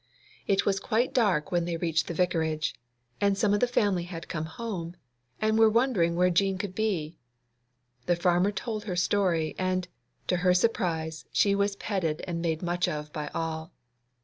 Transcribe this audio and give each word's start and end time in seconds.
It 0.47 0.65
was 0.65 0.79
quite 0.79 1.13
dark 1.13 1.51
when 1.51 1.65
they 1.65 1.77
reached 1.77 2.07
the 2.07 2.15
Vicarage, 2.15 2.73
and 3.21 3.37
some 3.37 3.53
of 3.53 3.59
the 3.59 3.67
family 3.67 4.05
had 4.05 4.27
come 4.27 4.45
home, 4.45 4.95
and 5.39 5.59
were 5.59 5.69
wondering 5.69 6.15
where 6.15 6.31
Jean 6.31 6.57
could 6.57 6.73
be. 6.73 7.19
The 8.07 8.15
farmer 8.15 8.49
told 8.51 8.85
her 8.85 8.95
story, 8.95 9.53
and, 9.59 9.87
to 10.25 10.37
her 10.37 10.55
surprise, 10.55 11.25
she 11.31 11.53
was 11.53 11.75
petted 11.75 12.23
and 12.25 12.41
made 12.41 12.63
much 12.63 12.87
of 12.87 13.13
by 13.13 13.29
all. 13.35 13.73